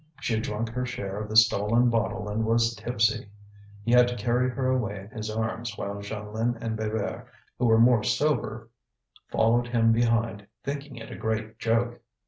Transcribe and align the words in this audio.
She 0.19 0.33
had 0.33 0.41
drunk 0.41 0.69
her 0.69 0.83
share 0.83 1.19
of 1.21 1.29
the 1.29 1.35
stolen 1.35 1.91
bottle 1.91 2.27
and 2.27 2.43
was 2.43 2.73
tipsy. 2.73 3.29
He 3.83 3.91
had 3.91 4.07
to 4.07 4.15
carry 4.15 4.49
her 4.49 4.65
away 4.71 5.01
in 5.11 5.15
his 5.15 5.29
arms 5.29 5.77
while 5.77 6.01
Jeanlin 6.01 6.57
and 6.59 6.75
Bébert, 6.75 7.27
who 7.59 7.67
were 7.67 7.77
more 7.79 8.01
sober, 8.03 8.69
followed 9.31 9.67
him 9.67 9.91
behind, 9.91 10.47
thinking 10.63 10.95
it 10.95 11.11
a 11.11 11.15
great 11.15 11.59
joke. 11.59 12.01